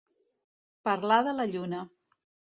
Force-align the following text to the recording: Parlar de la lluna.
Parlar 0.89 1.21
de 1.29 1.37
la 1.41 1.47
lluna. 1.53 1.85